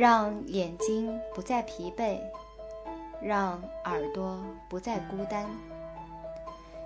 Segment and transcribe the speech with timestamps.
[0.00, 2.18] 让眼睛不再疲惫，
[3.20, 5.46] 让耳朵不再孤单。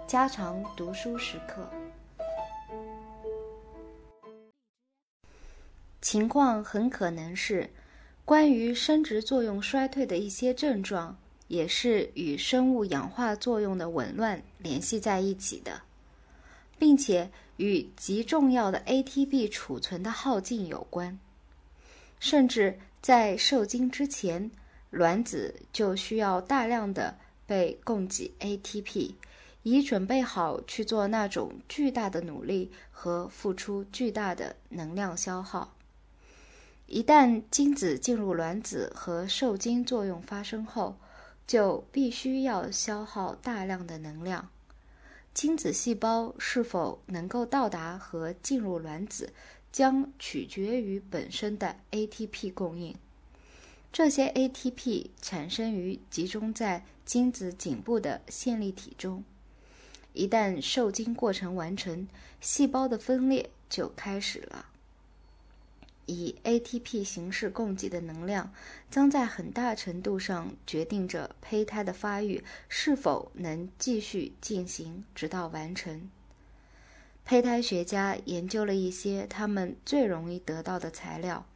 [0.04, 1.70] 加长读书时刻。
[6.00, 7.70] 情况很可能是，
[8.24, 15.82] 关于生殖作用衰退的一些症状，也是与生物氧化作用的紊乱联系在一起的，
[16.80, 21.16] 并且与极重要的 ATP 储存的耗尽有关。
[22.18, 24.50] 甚至在受精之前，
[24.88, 29.12] 卵子就需要大量的被供给 ATP。
[29.62, 35.74] 以准备好去做那种巨大的努力和付出巨大的能量消耗。
[36.86, 40.96] 一旦精子进入卵子和受精作用发生后，
[41.46, 44.48] 就必须要消耗大量的能量。
[45.34, 49.32] 精子细胞是否能够到达和进入卵子，
[49.74, 52.94] 将取决于本身的 ATP 供应。
[53.92, 59.24] 这些 ATP 产生于集中在精子颈部的线粒体中。
[60.12, 62.06] 一旦受精过程完成，
[62.40, 64.66] 细胞的分裂就开始了。
[66.06, 68.52] 以 ATP 形式供给的能量，
[68.88, 76.08] 将在很大程度上决定着胚胎的发育是否能继续进行直到完成。
[77.24, 81.46] 胚胎学家研究了一些他们最容易得到的材料：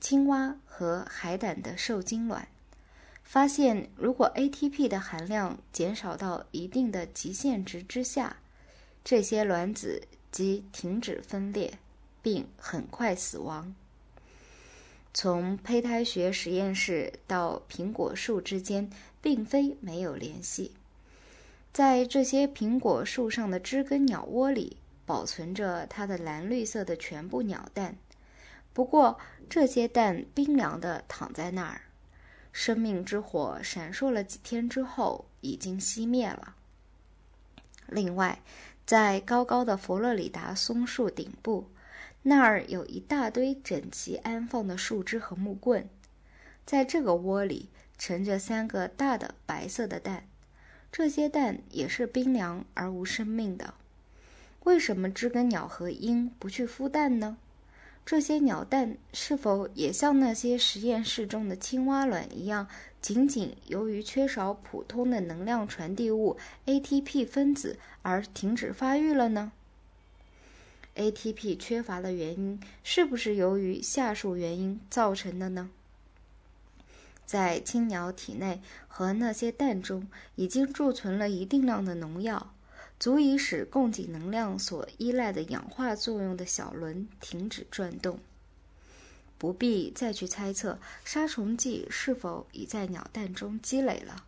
[0.00, 2.46] 青蛙和海胆的受精卵。
[3.24, 8.36] 发现，如果 ATP 的含量减少到一定的极限值之下，
[9.02, 11.78] 这些卵子即停止分裂，
[12.22, 13.74] 并很快死亡。
[15.14, 18.90] 从胚胎学实验室到苹果树之间，
[19.22, 20.72] 并非没有联系。
[21.72, 24.76] 在这些苹果树上的知更鸟窝里，
[25.08, 27.96] 保存着它的蓝绿色的全部鸟蛋，
[28.74, 31.80] 不过这些蛋冰凉地躺在那儿。
[32.52, 36.56] 生命之火闪烁了几天之后，已经熄灭了。
[37.86, 38.42] 另外，
[38.84, 41.70] 在高高的佛罗里达松树顶部，
[42.20, 45.88] 那儿有一大堆整齐安放的树枝和木棍。
[46.66, 50.28] 在这个窝里盛着三个大的白色的蛋，
[50.92, 53.72] 这些蛋也是冰凉而无生命的。
[54.64, 57.36] 为什么知更鸟和鹰不去孵蛋呢？
[58.04, 62.66] 这些鸟蛋是否也像那些实验室中的青蛙卵一样，
[63.02, 69.52] 仅仅由于缺少普通的能量传递物 ATP 分子而停止发育了呢
[70.96, 75.68] ？ATP 缺乏的原因是不是由于下述原因造成的呢？
[77.26, 82.54] 在青鸟体内和那些蛋中已经贮存了一定量的农药。
[82.98, 88.18] 足以使供给能量所依赖的氧化作用的小轮停止转动。
[89.38, 94.24] 不必再去猜测杀虫剂是否已在鸟蛋中积累了。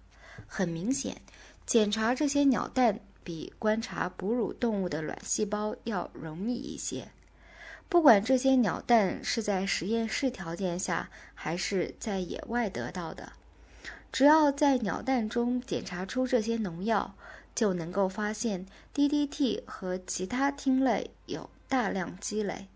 [0.47, 1.21] 很明显，
[1.67, 7.09] 检查这些鸟蛋比观察哺乳动物的卵细胞要容易一些。
[7.89, 13.33] 不管这些鸟蛋是在实验室条件下还是在野外得到的，
[14.13, 17.17] 只要在鸟蛋中检查出这些农药。
[17.55, 22.67] 就能够发现 DDT 和其他烃类有大量积累，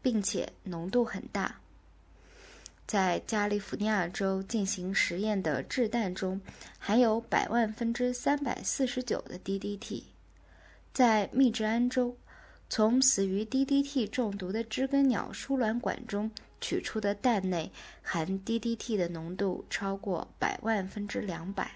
[0.00, 1.60] 并且浓度很大。
[2.86, 6.40] 在加利福尼亚州进行实验的制蛋中
[6.78, 10.02] 含有百万分之三百四十九的 DDT。
[10.92, 12.14] 在密治安州，
[12.68, 16.30] 从死于 DDT 中毒的知更鸟输卵管中
[16.60, 21.70] 取出的蛋内含 DDT 的浓度超过百万分之两百。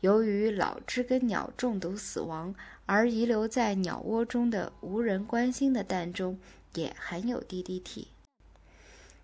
[0.00, 2.54] 由于老知更鸟中毒死亡，
[2.86, 6.38] 而遗留在鸟窝中的无人关心的蛋中
[6.74, 8.06] 也含有 DDT。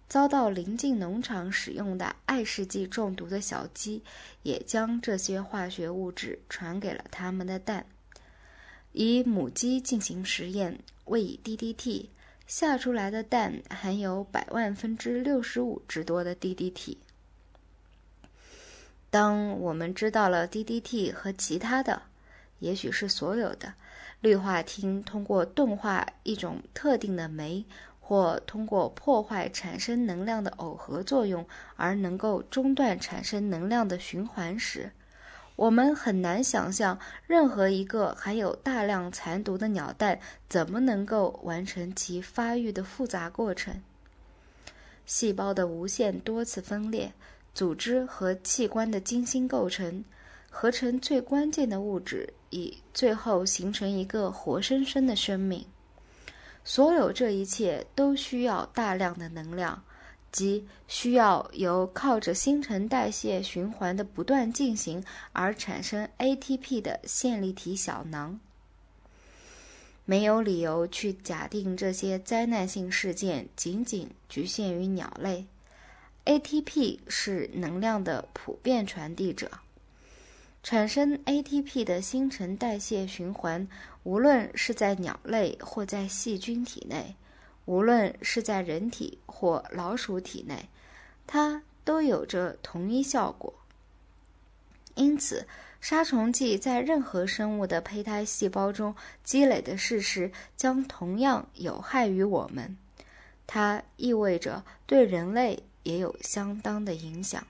[0.08, 4.02] 遭到邻近农场使用的爱氏剂中毒的小鸡，
[4.42, 7.86] 也将这些化学物质传给了它们的蛋。
[8.92, 12.06] 以母鸡进行实验，喂以 DDT，
[12.46, 16.98] 下出来的蛋含有百万分之六十五之多的 DDT。
[19.10, 22.02] 当我们知道了 DDT 和其他的，
[22.58, 23.74] 也许是所有的
[24.20, 27.64] 氯化烃通过钝化一种特定的酶，
[28.00, 34.90] 或通过破坏产生能量的耦合作用而能够中断产生能量的循环时，
[35.54, 43.82] 我们很难想象任何一个含有大量残毒的鸟蛋怎么能够完成其发育的复杂过程。
[45.06, 47.12] 细胞的无限多次分裂。
[47.56, 50.04] 组织和器官的精心构成，
[50.50, 55.64] 合成最关键的物质，以最后形成一个活生生的生命。
[56.64, 59.82] 所有这一切都需要大量的能量，
[60.30, 65.02] 即需要由靠着新陈代谢循环的不断进行
[65.32, 68.38] 而产生 ATP 的线粒体小囊。
[70.04, 75.46] 没有理由去假定这些灾难性事件仅仅局限于鸟类。
[76.26, 79.50] ATP 是能量的普遍传递者。
[80.62, 83.66] 产生 ATP 的新陈代谢循环，
[84.02, 87.16] 无论是在鸟类或在细菌体内，
[87.64, 90.68] 无论是在人体或老鼠体内，
[91.26, 93.54] 它都有着同一效果。
[94.94, 95.46] 因此。
[95.78, 102.76] 杀虫剂在任何生物的胚胎细胞中积累的事实将同样有害于我们，
[103.46, 107.46] 它意味着对人类也有相当的影响。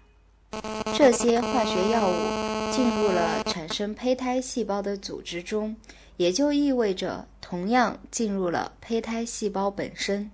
[0.97, 5.75] 这些化学药物进入了产生胚胎细胞的组织中，
[6.19, 10.31] 也就意味着同样进入了胚胎细胞本身。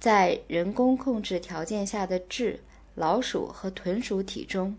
[0.00, 2.56] 在人工控制条件下的痔、
[2.94, 4.76] 老鼠和豚鼠体中。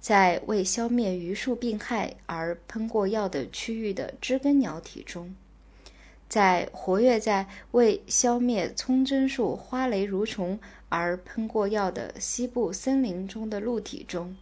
[0.00, 5.32] 在为消灭榆树病害而喷过药的区域的知更鸟体中，
[6.32, 10.58] 在活跃在为消灭葱针树花蕾蠕虫
[10.88, 14.34] 而喷过药的西部森林中的鹿体中，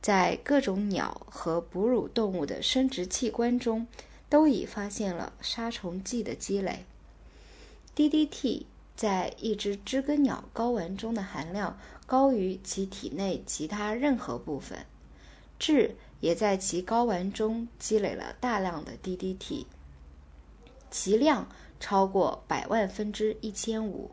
[0.00, 3.88] 在各种鸟和哺乳动物的生殖器官中，
[4.28, 6.84] 都已发现了杀虫剂的积累。
[7.96, 11.76] DDT 在一只知更鸟睾丸中的含量。
[12.06, 14.86] 高于其体内其他任何部分，
[15.58, 19.64] 痣也在其睾丸中积累了大量的 DDT，
[20.92, 21.48] 其量
[21.80, 24.12] 超过百万分之一千五。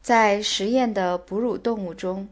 [0.00, 2.28] 在实验的哺乳动物中，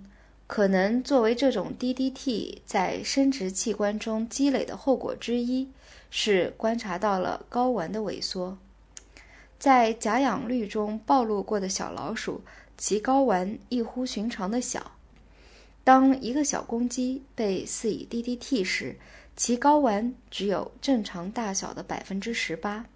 [0.46, 5.68] 可能作为这种 DDT 在生殖器官中积累的后果之一，
[6.10, 8.56] 是观察到了睾丸的萎缩。
[9.58, 12.42] 在假氧氯中暴露过的小老鼠。
[12.78, 14.92] 其睾丸异乎寻常的小。
[15.84, 18.96] 当一个小公鸡被饲以 DDT 时，
[19.36, 22.86] 其睾丸只有正常大小的百分之十八。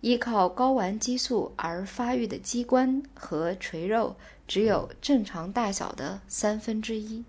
[0.00, 4.16] 依靠睾丸激素而发育的机关和垂肉
[4.46, 7.24] 只有正常大小的三分之一。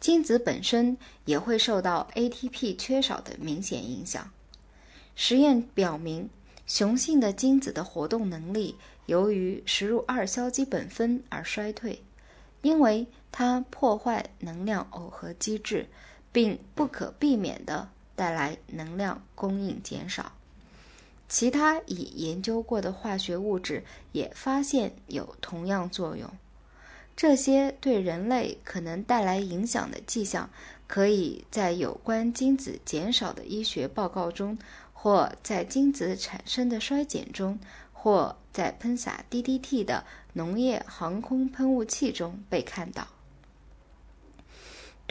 [0.00, 0.96] 精子本身
[1.26, 4.30] 也会受到 ATP 缺少的明显影响。
[5.14, 6.30] 实验表明。
[6.64, 8.76] 雄性的精子的活动能力
[9.06, 12.02] 由于食入二硝基苯酚而衰退，
[12.62, 15.88] 因为它破坏能量耦合机制，
[16.32, 20.32] 并不可避免地带来能量供应减少。
[21.28, 26.28] 其他已研究过的化学物质也发现有同样作用。
[27.14, 30.50] 这些对人类可能带来影响的迹象，
[30.86, 34.58] 可以在有关精子减少的医学报告中。
[34.94, 37.58] 或在精子产生的衰减中，
[37.92, 43.08] 或在喷洒 DDT 的农业航空喷雾器中被看到。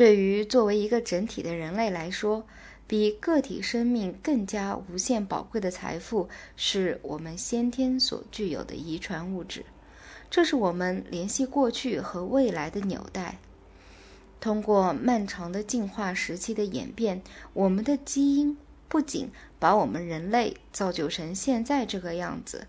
[0.02, 2.44] 对于作为一个整体的人类来说，
[2.88, 9.64] 比个体生命更加无限宝贵的财富，是我们先天所具有的遗传物质。
[10.32, 13.38] 这是我们联系过去和未来的纽带。
[14.40, 17.22] 通过漫长的进化时期的演变，
[17.54, 18.58] 我们的基因。
[18.88, 22.66] 不仅把我们人类造就成现在这个样子，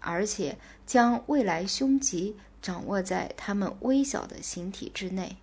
[0.00, 5.36] 而且将未来凶吉掌握在他们微小的形体之内。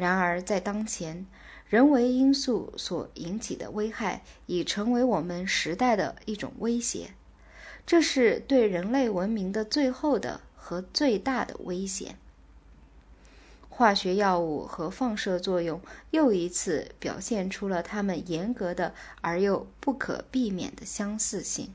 [0.00, 1.26] 然而，在当前，
[1.68, 7.12] 人为因素所引起的危害已成为我们时代的一种威胁，
[7.84, 12.16] 这是对人类文明的最后的和最大的危险。
[13.68, 21.74] 化学药物和放射作用又一次表现出了它们严格的而又不可避免的相似性。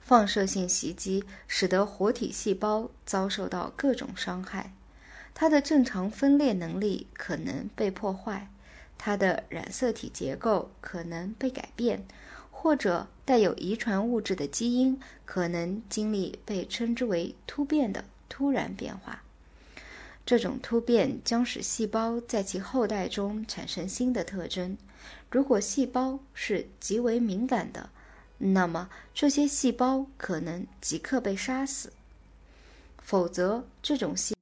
[0.00, 4.72] 放射性袭击使得活体细胞遭受到各种伤害，
[5.34, 8.48] 它的正常分裂能力可能被破坏，
[8.96, 12.04] 它的染色体结构可能被改变，
[12.50, 19.22] 或者带有遗传物质的基因可能经历被称之为突变的突然变化。
[20.24, 24.78] 这种突变将使细胞在其后代中产生新的特征。
[25.28, 27.90] 如果细胞是极为敏感的，
[28.38, 31.88] 那么这些细胞可能即刻被杀死；
[33.02, 34.36] 否则，这种细